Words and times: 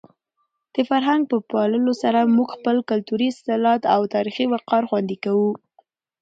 د 0.73 0.75
فرهنګ 0.89 1.21
په 1.31 1.37
پاللو 1.51 1.93
سره 2.03 2.31
موږ 2.35 2.47
خپل 2.55 2.75
کلتوري 2.89 3.27
اصالت 3.33 3.81
او 3.93 4.01
تاریخي 4.15 4.45
وقار 4.53 4.83
خوندي 4.89 5.17
کوو. 5.23 5.51